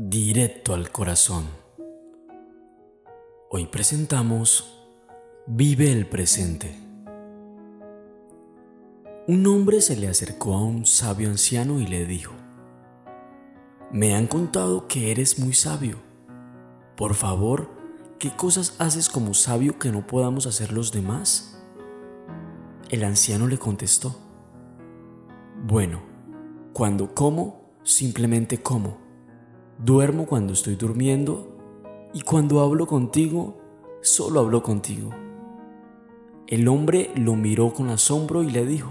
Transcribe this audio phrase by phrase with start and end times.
[0.00, 1.48] Directo al corazón.
[3.50, 4.86] Hoy presentamos
[5.48, 6.72] Vive el presente.
[9.26, 12.32] Un hombre se le acercó a un sabio anciano y le dijo,
[13.90, 15.96] Me han contado que eres muy sabio.
[16.96, 17.68] Por favor,
[18.20, 21.60] ¿qué cosas haces como sabio que no podamos hacer los demás?
[22.88, 24.14] El anciano le contestó,
[25.66, 26.02] Bueno,
[26.72, 29.07] cuando como, simplemente como
[29.78, 31.56] Duermo cuando estoy durmiendo
[32.12, 33.56] y cuando hablo contigo,
[34.02, 35.10] solo hablo contigo.
[36.48, 38.90] El hombre lo miró con asombro y le dijo,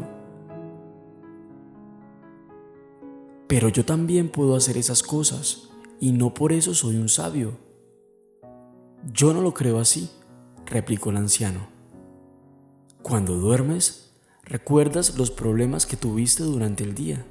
[3.48, 5.70] pero yo también puedo hacer esas cosas
[6.00, 7.58] y no por eso soy un sabio.
[9.12, 10.10] Yo no lo creo así,
[10.66, 11.68] replicó el anciano.
[13.02, 14.14] Cuando duermes,
[14.44, 17.26] recuerdas los problemas que tuviste durante el día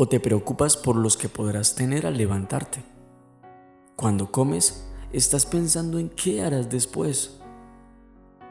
[0.00, 2.84] o te preocupas por los que podrás tener al levantarte.
[3.96, 7.40] Cuando comes, estás pensando en qué harás después.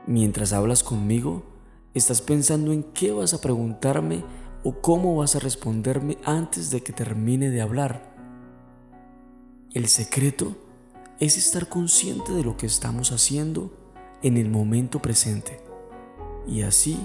[0.06, 1.44] Mientras hablas conmigo,
[1.94, 4.26] estás pensando en qué vas a preguntarme
[4.66, 8.14] o cómo vas a responderme antes de que termine de hablar.
[9.74, 10.58] El secreto
[11.22, 13.72] es estar consciente de lo que estamos haciendo
[14.22, 15.62] en el momento presente
[16.46, 17.00] y así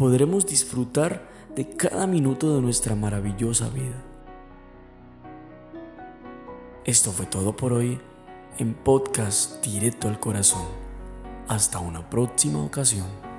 [0.00, 4.02] podremos disfrutar de cada minuto de nuestra maravillosa vida.
[6.86, 8.00] Esto fue todo por hoy
[8.56, 10.64] en podcast Directo al Corazón.
[11.48, 13.29] Hasta una próxima ocasión.